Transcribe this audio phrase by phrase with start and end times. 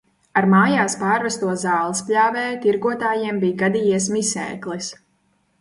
[0.39, 4.93] Ar mājās pārvesto zālespļāvēju tirgotājiem bija gadījies miseklis.